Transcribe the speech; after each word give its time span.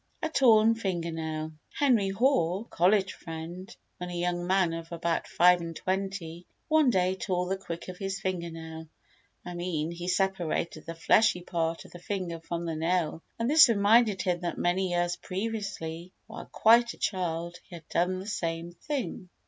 A 0.23 0.29
Torn 0.29 0.73
Finger 0.73 1.11
Nail 1.11 1.51
Henry 1.77 2.09
Hoare 2.09 2.61
[a 2.65 2.75
college 2.75 3.13
friend], 3.13 3.75
when 3.97 4.09
a 4.09 4.15
young 4.17 4.47
man 4.47 4.73
of 4.73 4.91
about 4.91 5.27
five 5.27 5.61
and 5.61 5.75
twenty, 5.75 6.47
one 6.67 6.89
day 6.89 7.13
tore 7.13 7.45
the 7.47 7.55
quick 7.55 7.87
of 7.87 7.99
his 7.99 8.19
fingernail—I 8.19 9.53
mean 9.53 9.91
he 9.91 10.07
separated 10.07 10.87
the 10.87 10.95
fleshy 10.95 11.41
part 11.43 11.85
of 11.85 11.91
the 11.91 11.99
finger 11.99 12.39
from 12.39 12.65
the 12.65 12.75
nail—and 12.75 13.47
this 13.47 13.69
reminded 13.69 14.23
him 14.23 14.39
that 14.39 14.57
many 14.57 14.89
years 14.89 15.17
previously, 15.17 16.13
while 16.25 16.45
quite 16.47 16.93
a 16.95 16.97
child, 16.97 17.59
he 17.69 17.75
had 17.75 17.87
done 17.89 18.17
the 18.17 18.25
same 18.25 18.71
thing. 18.71 19.29